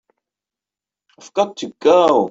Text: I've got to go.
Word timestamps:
I've 1.19 1.31
got 1.33 1.57
to 1.57 1.73
go. 1.79 2.11